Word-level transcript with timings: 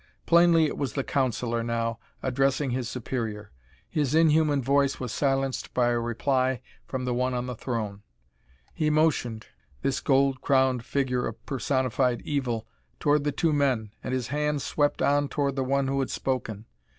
Plainly 0.25 0.65
it 0.65 0.79
was 0.79 0.93
the 0.93 1.03
councilor 1.03 1.61
now, 1.61 1.99
addressing 2.23 2.71
his 2.71 2.89
superior. 2.89 3.51
His 3.87 4.15
inhuman 4.15 4.59
voice 4.59 4.99
was 4.99 5.11
silenced 5.11 5.75
by 5.75 5.89
a 5.89 5.99
reply 5.99 6.63
from 6.87 7.05
the 7.05 7.13
one 7.13 7.35
on 7.35 7.45
the 7.45 7.53
throne. 7.53 8.01
He 8.73 8.89
motioned 8.89 9.45
this 9.83 9.99
gold 9.99 10.41
crowned 10.41 10.83
figure 10.83 11.27
of 11.27 11.45
personified 11.45 12.23
evil 12.25 12.65
toward 12.99 13.23
the 13.25 13.31
two 13.31 13.53
men, 13.53 13.91
and 14.03 14.11
his 14.11 14.29
hand 14.29 14.63
swept 14.63 15.03
on 15.03 15.27
toward 15.29 15.55
the 15.55 15.63
one 15.63 15.87
who 15.87 15.99
had 15.99 16.09
spoken. 16.09 16.65